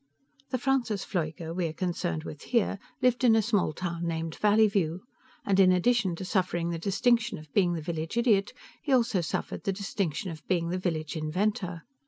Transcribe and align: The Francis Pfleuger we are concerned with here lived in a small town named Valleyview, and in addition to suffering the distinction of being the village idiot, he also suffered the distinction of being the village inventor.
The 0.49 0.57
Francis 0.57 1.05
Pfleuger 1.05 1.53
we 1.55 1.67
are 1.67 1.73
concerned 1.73 2.23
with 2.23 2.41
here 2.45 2.79
lived 3.03 3.23
in 3.23 3.35
a 3.35 3.41
small 3.43 3.71
town 3.71 4.07
named 4.07 4.35
Valleyview, 4.41 5.01
and 5.45 5.59
in 5.59 5.71
addition 5.71 6.15
to 6.15 6.25
suffering 6.25 6.71
the 6.71 6.79
distinction 6.79 7.37
of 7.37 7.53
being 7.53 7.73
the 7.73 7.83
village 7.83 8.17
idiot, 8.17 8.51
he 8.81 8.93
also 8.93 9.21
suffered 9.21 9.63
the 9.63 9.71
distinction 9.71 10.31
of 10.31 10.43
being 10.47 10.69
the 10.69 10.79
village 10.79 11.15
inventor. 11.15 11.83